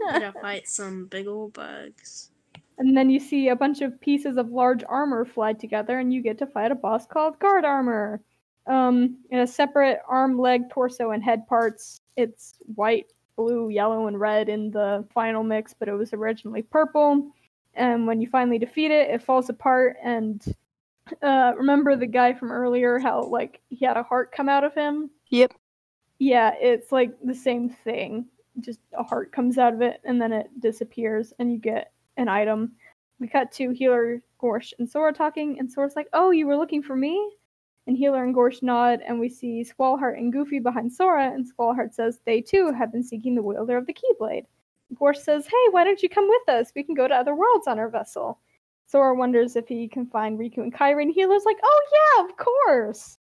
[0.00, 2.30] Gotta fight some big old bugs.
[2.78, 6.22] and then you see a bunch of pieces of large armor fly together, and you
[6.22, 8.20] get to fight a boss called Guard Armor.
[8.66, 14.18] Um, in a separate arm, leg, torso, and head parts, it's white, blue, yellow, and
[14.18, 17.30] red in the final mix, but it was originally purple.
[17.76, 19.96] And when you finally defeat it, it falls apart.
[20.02, 20.42] And
[21.22, 24.74] uh, remember the guy from earlier, how like he had a heart come out of
[24.74, 25.10] him?
[25.30, 25.52] Yep.
[26.18, 28.26] Yeah, it's like the same thing.
[28.60, 32.28] Just a heart comes out of it, and then it disappears, and you get an
[32.28, 32.72] item.
[33.18, 36.82] We cut to Healer, Gorsh, and Sora talking, and Sora's like, "Oh, you were looking
[36.82, 37.32] for me?"
[37.86, 41.92] And Healer and Gorsh nod, and we see Squallheart and Goofy behind Sora, and Squallheart
[41.94, 44.46] says they too have been seeking the wielder of the Keyblade.
[44.98, 46.72] Gorsh says, Hey, why don't you come with us?
[46.74, 48.38] We can go to other worlds on our vessel.
[48.86, 52.36] Sora wonders if he can find Riku and Kairi, and Healer's like, Oh, yeah, of
[52.36, 53.18] course.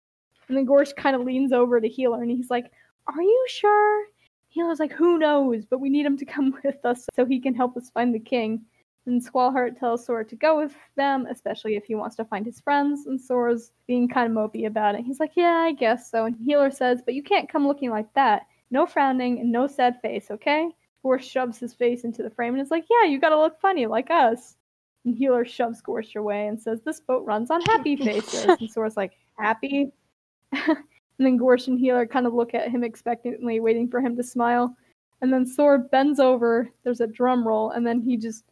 [0.48, 2.70] And then Gorsh kind of leans over to Healer, and he's like,
[3.06, 4.06] Are you sure?
[4.48, 5.64] Healer's like, Who knows?
[5.64, 8.20] But we need him to come with us so he can help us find the
[8.20, 8.64] king.
[9.06, 12.60] And Squallheart tells Sora to go with them, especially if he wants to find his
[12.60, 13.06] friends.
[13.06, 15.04] And Sora's being kind of mopey about it.
[15.04, 16.26] He's like, Yeah, I guess so.
[16.26, 18.42] And Healer says, But you can't come looking like that.
[18.70, 20.68] No frowning and no sad face, okay?
[21.04, 23.86] Gorsh shoves his face into the frame and is like, Yeah, you gotta look funny
[23.86, 24.56] like us.
[25.04, 28.44] And Healer shoves Gorsh away and says, This boat runs on happy faces.
[28.44, 29.92] and Sora's like, Happy?
[30.52, 30.76] and
[31.18, 34.76] then Gorsh and Healer kind of look at him expectantly, waiting for him to smile.
[35.20, 38.44] And then Sora bends over, there's a drum roll, and then he just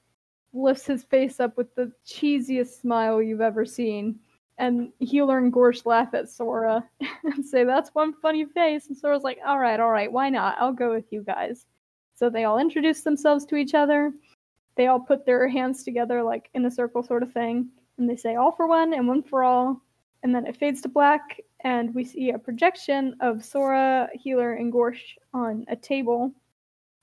[0.52, 4.18] lifts his face up with the cheesiest smile you've ever seen.
[4.58, 6.88] And Healer and Gorsh laugh at Sora
[7.24, 8.88] and say, That's one funny face.
[8.88, 10.56] And Sora's like, Alright, alright, why not?
[10.58, 11.66] I'll go with you guys.
[12.20, 14.12] So they all introduce themselves to each other.
[14.76, 17.70] They all put their hands together, like in a circle sort of thing.
[17.96, 19.80] And they say, All for one and one for all.
[20.22, 24.70] And then it fades to black, and we see a projection of Sora, Healer, and
[24.70, 25.00] Gorsh
[25.32, 26.30] on a table.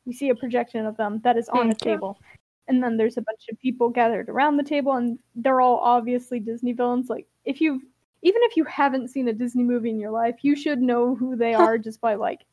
[0.06, 1.92] We see a projection of them that is on a Thank you.
[1.94, 2.20] table.
[2.68, 6.40] And then there's a bunch of people gathered around the table, and they're all obviously
[6.40, 7.10] Disney villains.
[7.10, 7.82] Like, if you've
[8.22, 11.36] even if you haven't seen a Disney movie in your life, you should know who
[11.36, 12.46] they are just by like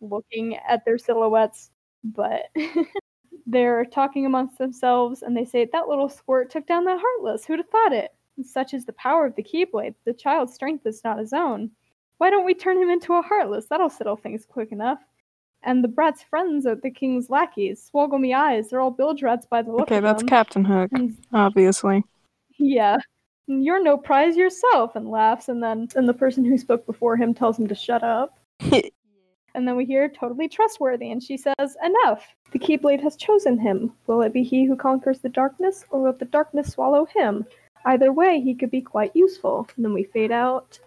[0.00, 1.72] looking at their silhouettes.
[2.14, 2.50] But
[3.46, 7.44] they're talking amongst themselves and they say, That little squirt took down that heartless.
[7.44, 8.12] Who'd have thought it?
[8.36, 9.94] And such is the power of the Keyblade.
[10.04, 11.70] The child's strength is not his own.
[12.18, 13.66] Why don't we turn him into a heartless?
[13.66, 14.98] That'll settle things quick enough.
[15.62, 17.90] And the brat's friends are the king's lackeys.
[17.92, 18.68] Swoggle me eyes.
[18.70, 20.28] They're all bilge rats by the look Okay, of that's them.
[20.28, 22.04] Captain Hook, And obviously.
[22.58, 22.98] yeah.
[23.48, 27.32] You're no prize yourself, and laughs, and then and the person who spoke before him
[27.32, 28.38] tells him to shut up.
[29.56, 32.36] And then we hear totally trustworthy, and she says, Enough!
[32.52, 33.90] The Keyblade has chosen him.
[34.06, 37.46] Will it be he who conquers the darkness, or will the darkness swallow him?
[37.86, 39.66] Either way, he could be quite useful.
[39.74, 40.78] And then we fade out.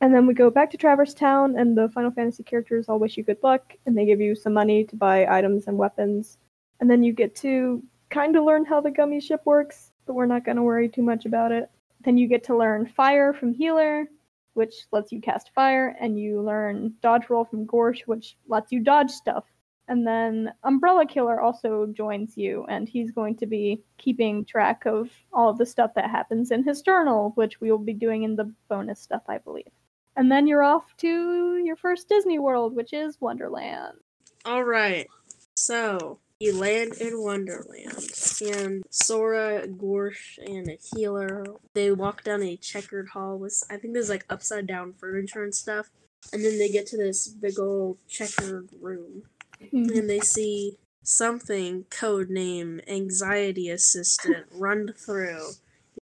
[0.00, 3.16] And then we go back to Traverse Town, and the Final Fantasy characters all wish
[3.16, 6.38] you good luck, and they give you some money to buy items and weapons.
[6.80, 10.26] And then you get to kind of learn how the gummy ship works, but we're
[10.26, 11.70] not going to worry too much about it.
[12.00, 14.08] Then you get to learn Fire from Healer,
[14.56, 18.80] which lets you cast fire, and you learn Dodge Roll from Gorsh, which lets you
[18.80, 19.44] dodge stuff.
[19.88, 25.10] And then Umbrella Killer also joins you, and he's going to be keeping track of
[25.32, 28.34] all of the stuff that happens in his journal, which we will be doing in
[28.34, 29.70] the bonus stuff, I believe.
[30.16, 33.98] And then you're off to your first Disney World, which is Wonderland.
[34.44, 35.06] All right.
[35.54, 38.10] So you land in Wonderland,
[38.42, 41.44] and Sora, Gorsh, and a healer.
[41.74, 45.54] They walk down a checkered hall with I think there's like upside down furniture and
[45.54, 45.88] stuff.
[46.32, 49.22] And then they get to this big old checkered room,
[49.60, 50.06] and mm-hmm.
[50.06, 55.50] they see something code name anxiety assistant run through,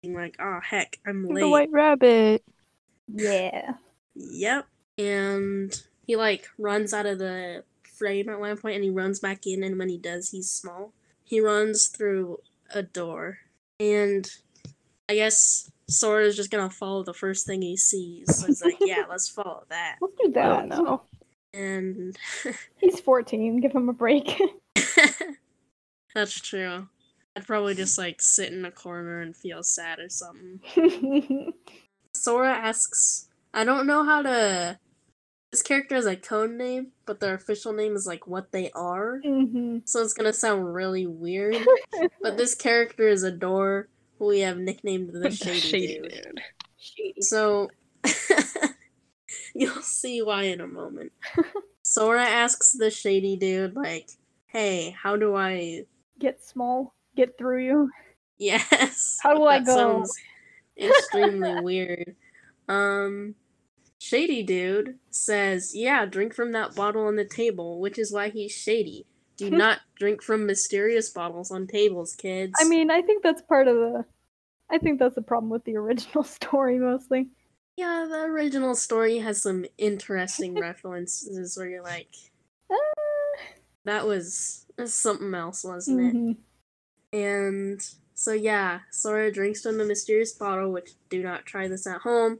[0.01, 2.43] being like, "Oh heck, I'm late." The White Rabbit.
[3.13, 3.73] Yeah.
[4.15, 4.67] Yep.
[4.97, 7.63] And he like runs out of the
[7.93, 10.93] frame at one point and he runs back in and when he does he's small.
[11.23, 12.39] He runs through
[12.73, 13.39] a door
[13.79, 14.29] and
[15.10, 18.36] I guess Sora is just gonna follow the first thing he sees.
[18.36, 19.97] So he's like, Yeah, let's follow that.
[20.01, 20.67] Let's do that.
[20.67, 21.01] No.
[21.53, 22.17] And
[22.77, 23.60] He's 14.
[23.60, 24.39] Give him a break.
[26.15, 26.88] that's true.
[27.36, 31.53] I'd probably just like sit in a corner and feel sad or something.
[32.13, 34.79] Sora asks, I don't know how to.
[35.53, 39.19] This character is a code name, but their official name is like what they are.
[39.23, 41.55] hmm So it's gonna sound really weird.
[42.23, 43.87] but this character is a door
[44.17, 46.41] who we have nicknamed the Shady, Dude.
[46.79, 47.21] Shady.
[47.21, 47.69] So
[49.53, 51.11] you'll see why in a moment.
[51.83, 54.09] Sora asks the Shady Dude, like,
[54.47, 55.83] hey, how do I.
[56.17, 56.95] Get small.
[57.15, 57.91] Get through you.
[58.39, 59.19] Yes.
[59.21, 59.75] How do I go?
[59.75, 60.15] Sounds
[60.79, 62.15] extremely weird.
[62.67, 63.35] Um.
[64.03, 68.51] Shady Dude says, Yeah, drink from that bottle on the table, which is why he's
[68.51, 69.05] shady.
[69.37, 72.51] Do not drink from mysterious bottles on tables, kids.
[72.59, 74.03] I mean, I think that's part of the.
[74.69, 77.29] I think that's the problem with the original story mostly.
[77.77, 82.09] yeah, the original story has some interesting references where you're like,
[82.69, 82.75] Ah.
[83.85, 86.13] that was something else, wasn't it?
[86.13, 86.37] Mhm.
[87.13, 87.81] And
[88.15, 92.39] so, yeah, Sora drinks from the mysterious bottle, which do not try this at home.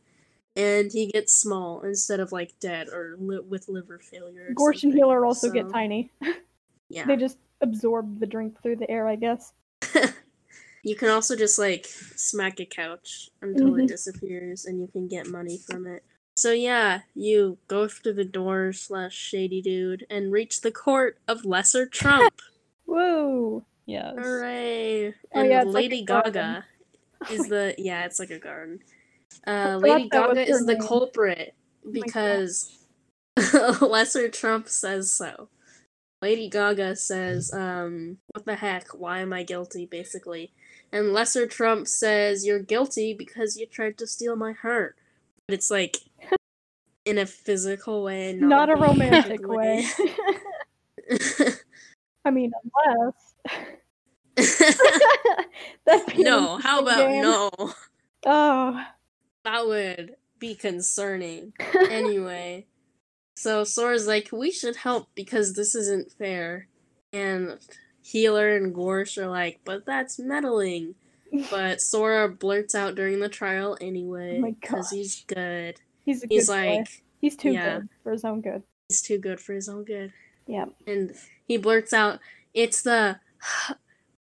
[0.56, 4.48] And he gets small instead of like dead or li- with liver failure.
[4.50, 4.94] or Gorsh and.
[4.94, 6.12] Healer also get tiny.
[6.90, 7.06] Yeah.
[7.08, 9.54] They just absorb the drink through the air, I guess.
[10.84, 13.84] you can also just like smack a couch until Mhm.
[13.84, 16.04] it disappears and you can get money from it.
[16.36, 21.46] So yeah, you go through the door slash shady dude and reach the court of
[21.46, 22.42] Lesser Trump.
[22.86, 23.66] Whoa!
[23.88, 24.14] Yes.
[24.16, 25.08] Hooray!
[25.10, 26.34] Oh, And yeah, it's like Lady garden.
[26.34, 26.66] Gaga
[27.34, 28.82] is the yeah, it's like a garden.
[29.46, 30.82] Uh, Lady Gaga is the name.
[30.82, 32.78] culprit Oh because
[33.82, 35.50] Lesser Trump says so.
[36.22, 38.90] Lady Gaga says, um, what the heck?
[38.90, 40.54] Why am I guilty, basically?
[40.94, 44.96] And Lesser Trump says, You're guilty because you tried to steal my heart.
[45.48, 45.98] But it's like
[47.04, 49.86] in a physical way, not, Not a romantic magic way.
[52.26, 52.52] I mean,
[52.86, 53.34] unless.
[55.86, 57.22] That'd be an no, how about game.
[57.24, 57.50] no?
[58.26, 58.86] Oh.
[59.44, 61.54] That would be concerning.
[61.90, 62.66] anyway,
[63.36, 66.68] so Sora's like, we should help because this isn't fair.
[67.12, 67.60] And
[68.02, 70.96] Healer and Gorsh are like, but that's meddling.
[71.50, 75.80] But Sora blurts out during the trial anyway Oh because he's good.
[76.06, 76.78] He's a He's good boy.
[76.80, 77.80] like, He's too yeah.
[77.80, 78.64] good for his own good.
[78.90, 80.12] he's too good for his own good.
[80.46, 80.66] Yeah.
[80.86, 81.14] And
[81.46, 82.20] he blurts out,
[82.54, 83.20] it's the.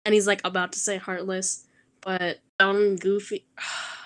[0.03, 1.67] And he's like about to say heartless,
[2.01, 3.45] but Donald Goofy.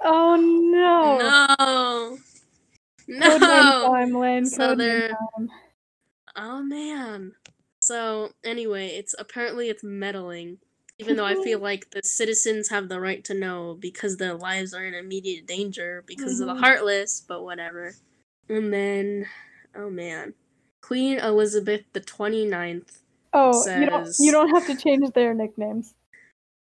[0.00, 1.18] Oh no!
[1.58, 2.18] no!
[3.20, 3.86] Code No!
[3.92, 4.46] time, Lynn.
[4.46, 5.50] So Code they're- time.
[6.36, 7.32] Oh man.
[7.80, 10.58] So anyway, it's apparently it's meddling
[10.98, 14.74] Even though I feel like the citizens have the right to know because their lives
[14.74, 16.54] are in immediate danger because of Mhm.
[16.54, 17.94] the Heartless, but whatever.
[18.48, 19.26] And then,
[19.76, 20.34] oh man,
[20.82, 23.00] Queen Elizabeth the 29th.
[23.32, 25.94] Oh, you don't you don't have to change their nicknames.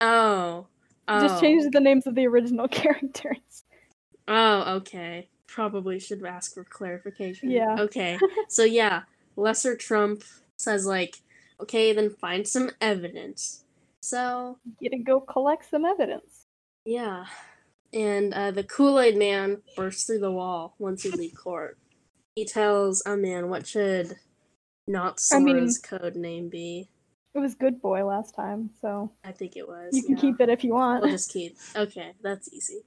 [0.02, 0.68] Oh.
[1.08, 1.22] Oh.
[1.22, 3.64] Just change the names of the original characters.
[4.28, 5.30] Oh, okay.
[5.48, 7.52] Probably should ask for clarification.
[7.52, 7.76] Yeah.
[7.80, 8.18] Okay.
[8.50, 9.04] so yeah,
[9.36, 10.24] Lesser Trump
[10.58, 11.22] says like,
[11.62, 13.64] okay, then find some evidence.
[14.02, 16.46] So You to go collect some evidence.
[16.86, 17.26] yeah,
[17.94, 21.78] and uh, the Kool Aid Man bursts through the wall once you leave court.
[22.36, 24.16] He tells a man what should
[24.88, 26.90] not I mean- code name be.
[27.36, 29.94] It was good boy last time, so I think it was.
[29.94, 30.22] you can yeah.
[30.22, 31.02] keep it if you want.
[31.04, 31.58] We'll just keep.
[31.76, 32.80] Okay, that's easy.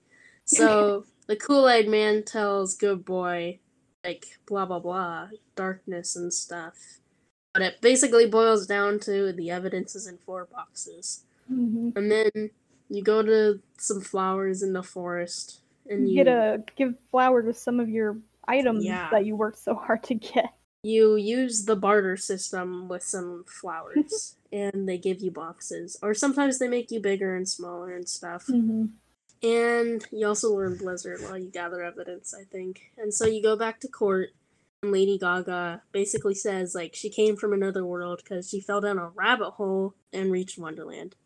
[0.47, 3.59] So the Kool Aid Man tells Good Boy,
[4.03, 6.75] like blah blah blah, darkness and stuff.
[7.53, 12.31] But it basically boils down to the evidence is in four boxes, hmm and then
[12.89, 17.43] you go to some flowers in the forest, and You you get to give flower
[17.43, 19.11] to some of your items Yeah.
[19.11, 20.55] that you worked so hard to get.
[20.83, 26.59] You use the barter system with some flowers, and they give you boxes, or sometimes
[26.59, 28.47] they make you bigger and smaller and stuff.
[28.47, 28.87] hmm
[29.43, 32.91] And you also learn Blizzard while you gather evidence, I think.
[32.97, 34.31] And so you go back to court,
[34.83, 38.99] and Lady Gaga basically says, like, she came from another world because she fell down
[38.99, 41.17] a rabbit hole and reached Wonderland.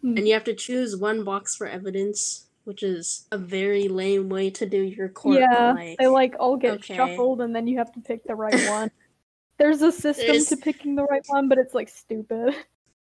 [0.00, 0.16] Hmm.
[0.16, 4.50] And you have to choose one box for evidence, which is a very lame way
[4.50, 5.40] to do your court.
[5.40, 6.94] yeah, like, they like all get okay.
[6.94, 8.90] shuffled, and then you have to pick the right one.
[9.60, 12.54] There's a system There's- to picking the right one, but it's like stupid.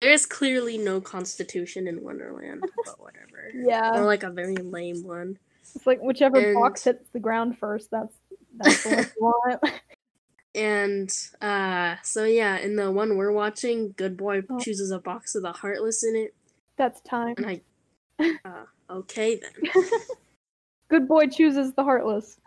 [0.02, 3.52] there is clearly no constitution in Wonderland, but whatever.
[3.54, 5.38] Yeah, Or like a very lame one.
[5.76, 7.92] it's like whichever and- box hits the ground first.
[7.92, 8.14] That's
[8.56, 9.24] that's one you
[9.62, 9.74] want.
[10.56, 11.10] And
[11.42, 14.58] uh so yeah, in the one we're watching, Good Boy Oh.
[14.60, 16.34] chooses a box with a heartless in it,
[16.78, 17.36] That's time.
[17.38, 17.62] and I
[18.44, 19.72] uh okay then.
[20.90, 22.40] Good boy chooses the heartless.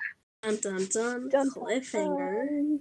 [0.42, 2.46] Dun dun dun, Dun, dun, cliffhanger.
[2.48, 2.80] dun.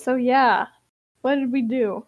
[0.00, 0.66] So yeah,
[1.22, 2.06] what did we do?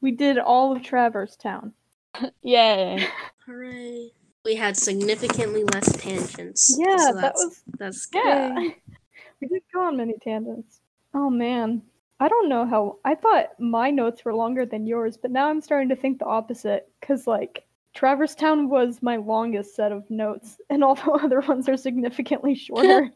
[0.00, 1.72] We did all of Traverse Town.
[2.42, 3.06] Yay.
[3.46, 4.10] Hooray.
[4.44, 6.74] We had significantly less tangents.
[6.78, 8.24] Yeah, so that that's, was that's good.
[8.24, 8.54] yeah.
[9.40, 10.80] we didn't go on many tangents.
[11.12, 11.82] Oh man,
[12.18, 12.98] I don't know how.
[13.04, 16.24] I thought my notes were longer than yours, but now I'm starting to think the
[16.24, 16.88] opposite.
[17.02, 17.64] Cause like
[17.94, 22.54] Traverse Town was my longest set of notes, and all the other ones are significantly
[22.54, 23.10] shorter.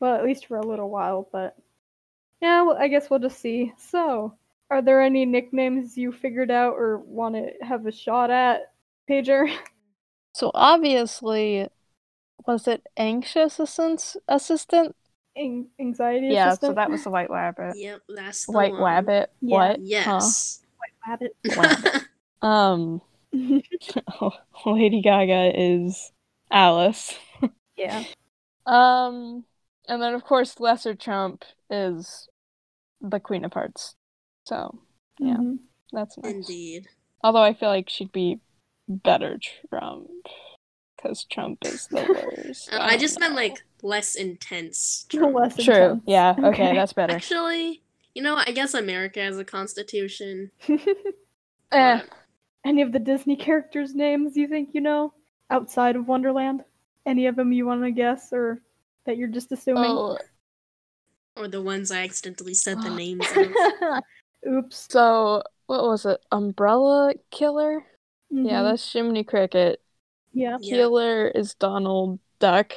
[0.00, 1.56] well, at least for a little while, but
[2.42, 3.72] yeah, well, I guess we'll just see.
[3.78, 4.36] So,
[4.68, 8.72] are there any nicknames you figured out or want to have a shot at,
[9.08, 9.50] Pager?
[10.34, 11.68] So obviously,
[12.46, 14.16] was it anxious assistant?
[14.26, 14.96] Assistant?
[15.36, 16.54] An- anxiety Yeah.
[16.54, 17.76] So that was the white rabbit.
[17.76, 18.82] Yep, that's the White one.
[18.82, 19.30] rabbit.
[19.42, 19.56] Yeah.
[19.56, 19.80] What?
[19.82, 20.62] Yes.
[20.78, 21.36] White Rabbit.
[21.50, 22.00] Huh.
[22.46, 23.02] Um.
[24.66, 26.12] Lady Gaga is
[26.50, 27.14] Alice.
[27.76, 28.02] yeah.
[28.64, 29.44] Um,
[29.86, 32.26] and then of course Lesser Trump is
[33.02, 33.94] the Queen of Hearts.
[34.44, 34.78] So
[35.18, 35.36] Yeah.
[35.36, 35.58] Mhm.
[35.92, 36.32] that's nice.
[36.32, 36.88] Indeed.
[37.22, 38.40] Although I feel like she'd be
[38.88, 39.38] better
[39.68, 40.08] Trump
[40.96, 41.96] because Trump is the
[42.46, 42.72] worst.
[42.72, 45.06] I don't just meant like less intense.
[45.10, 45.34] The Trump.
[45.34, 45.74] less true.
[45.74, 46.02] intense.
[46.06, 46.34] Yeah.
[46.38, 46.74] Okay, Okay.
[46.76, 47.14] that's better.
[47.14, 47.82] Actually,
[48.14, 50.50] you know, I guess America has a constitution.
[51.72, 52.00] Eh,
[52.66, 55.14] Any of the Disney characters' names you think you know
[55.50, 56.62] outside of Wonderland?
[57.06, 58.60] Any of them you want to guess or
[59.06, 59.84] that you're just assuming?
[59.90, 60.18] oh,
[61.36, 64.02] Or the ones I accidentally said the names of.
[64.52, 64.86] Oops.
[64.90, 66.20] so what was it?
[66.32, 67.84] Umbrella Killer?
[68.30, 68.70] Yeah, Mhm.
[68.70, 69.80] that's Jiminy Cricket.
[70.32, 70.56] yeah.
[70.60, 70.76] Yeah.
[70.76, 72.72] Killer is Donald Duck.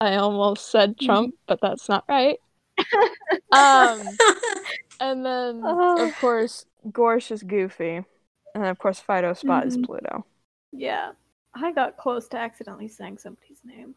[0.00, 2.38] I almost said Trump, but that's not right.
[3.52, 4.02] Um,
[5.00, 6.06] and then Oh.
[6.06, 8.04] of course Gorsh is Goofy, and
[8.54, 9.86] then of course Fido Spot is Mhm.
[9.86, 10.26] Pluto.
[10.72, 11.12] Yeah.
[11.54, 13.94] I got close to accidentally saying somebody's name.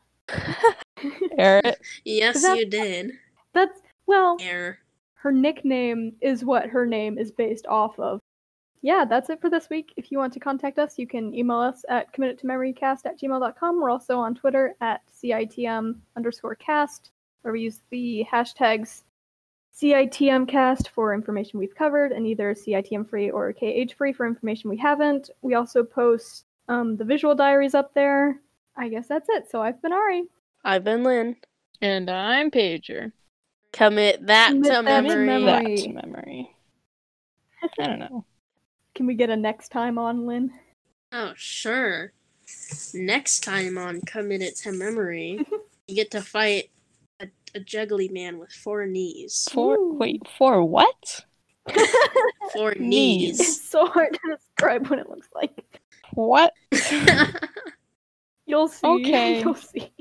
[1.37, 3.11] Eric, yes, That- you did.
[3.53, 4.79] That's well, Air.
[5.13, 8.19] her nickname is what her name is based off of.
[8.81, 9.93] Yeah, that's it for this week.
[9.97, 13.79] If you want to contact us, you can email us at committedtomemorycast at gmail.com.
[13.79, 19.03] We're also on Twitter at CITM underscore cast, where we use the hashtags
[19.75, 24.77] CITMcast for information we've covered, and either CITM free or KH free for information we
[24.77, 25.29] haven't.
[25.41, 28.39] We also post um, the visual diaries up there.
[28.75, 29.49] I guess that's it.
[29.51, 30.23] So I've been Ari.
[30.65, 31.35] I've been Lynn.
[31.81, 33.11] and I'm Pager.
[33.71, 35.25] Commit that Commit to that to memory.
[35.25, 35.75] memory.
[35.77, 36.55] That memory.
[37.79, 38.25] I don't know.
[38.95, 40.51] Can we get a next time on, Lynn?
[41.11, 42.13] Oh, sure.
[42.93, 45.45] Next time on Commit It to Memory,
[45.87, 46.71] you get to fight
[47.19, 49.47] a, a juggly man with four knees.
[49.51, 49.75] Four?
[49.77, 49.93] Ooh.
[49.93, 51.25] wait, for what?
[52.53, 52.79] four Knees.
[52.79, 53.39] knees.
[53.39, 55.51] It's so hard to describe what it looks like.
[56.13, 56.53] What?
[58.47, 58.87] You'll see.
[58.87, 59.41] Okay.
[59.41, 59.91] You'll see.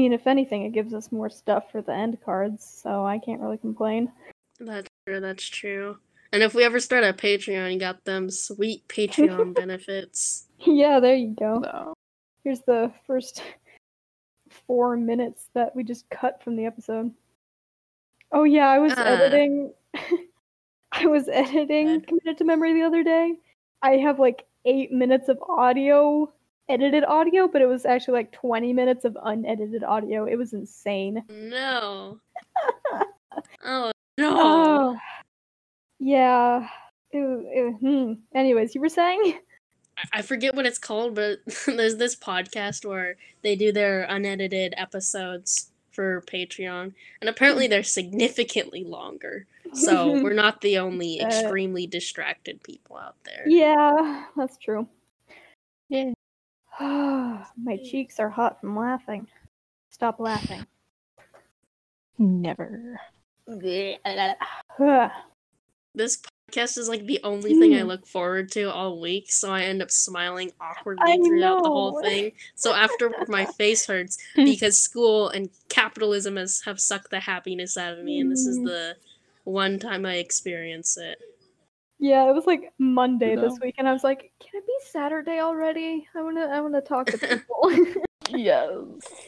[0.00, 3.40] Mean, if anything, it gives us more stuff for the end cards, so I can't
[3.40, 4.10] really complain.
[4.58, 5.20] that's true.
[5.20, 5.98] That's true.
[6.32, 10.46] And if we ever start a Patreon, you got them sweet Patreon benefits.
[10.60, 11.58] yeah, there you go.
[11.58, 11.94] No.
[12.44, 13.42] Here's the first
[14.66, 17.12] four minutes that we just cut from the episode.
[18.32, 19.02] Oh yeah, I was Ah.
[19.04, 19.72] editing.
[20.92, 23.34] I was editing committed to memory the other day.
[23.82, 26.32] I have like eight minutes of audio,
[26.70, 30.24] edited audio, but it was actually like twenty minutes of unedited audio.
[30.24, 31.22] It was insane.
[31.28, 32.20] No.
[33.64, 34.36] oh no.
[34.38, 34.96] Oh,
[35.98, 36.68] yeah.
[37.12, 38.12] Ew, ew, hmm.
[38.38, 39.38] Anyways, you were saying?
[40.12, 45.70] I- forget what it's called, but there's this podcast where they do their unedited episodes
[45.90, 49.46] for Patreon, and apparently they're significantly longer.
[49.74, 53.44] So we're not the only Uh, extremely distracted people out there.
[53.46, 54.88] Yeah, that's true.
[56.80, 57.44] Yeah.
[57.62, 59.26] My cheeks are hot from laughing.
[59.90, 60.66] Stop laughing.
[62.18, 63.00] Never.
[65.92, 66.22] This
[66.52, 67.88] podcast is like the only thing I Hmm.
[67.88, 72.00] look forward to all week, so I end up smiling awkwardly I throughout the whole
[72.00, 72.32] thing.
[72.54, 77.98] So afterward, my face hurts because school and capitalism has have sucked the happiness out
[77.98, 78.64] of me, and this is Mhm.
[78.66, 78.96] the
[79.42, 81.18] one time I experience it.
[82.00, 83.42] Yeah, it was like Monday No.
[83.42, 86.08] this week, and I was like, "Can it be Saturday already?
[86.16, 87.94] I wanna, I wanna talk to people."
[88.30, 88.72] Yes.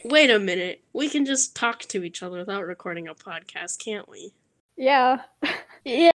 [0.05, 4.07] Wait a minute, we can just talk to each other without recording a podcast, can't
[4.09, 4.33] we?
[4.75, 5.21] yeah,
[5.85, 6.11] Yeah.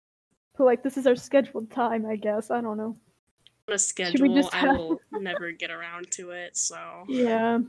[0.57, 2.49] but like this is our scheduled time, I guess.
[2.49, 2.95] I don't know.
[3.67, 6.55] On a Should we schedule, just I will never get around to it.
[6.57, 6.77] So
[7.07, 7.59] Yeah.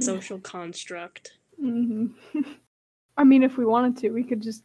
[0.00, 1.32] social construct.
[1.62, 2.40] Mm-hmm.
[3.18, 4.64] I mean, if we wanted to, we could just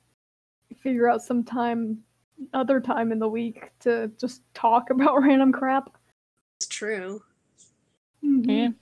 [0.81, 2.03] figure out some time,
[2.53, 5.97] other time in the week to just talk about random crap.
[6.59, 7.21] It's true.
[8.23, 8.75] Mhm.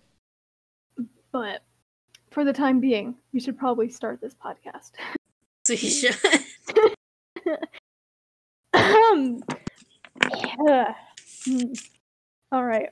[0.98, 1.04] Yeah.
[1.32, 1.64] But
[2.32, 4.92] for the time being, we should probably start this podcast.
[5.66, 6.16] So you should.
[8.74, 9.44] Ahem.
[10.66, 10.96] Yeah.
[11.46, 11.74] Hmm.
[12.52, 12.90] All right.